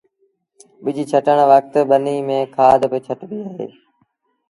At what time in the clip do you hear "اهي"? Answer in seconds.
3.49-3.67